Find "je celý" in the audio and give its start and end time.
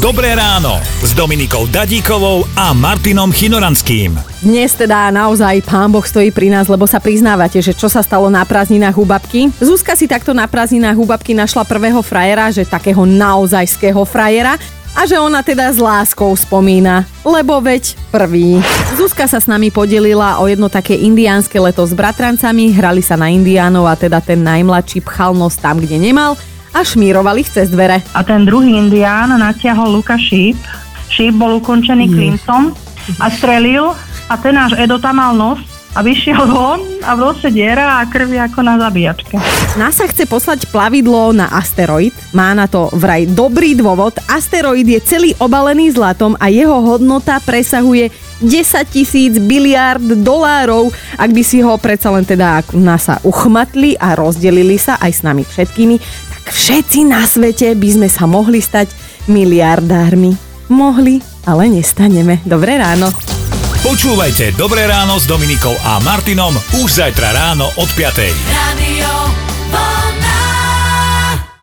44.86-45.30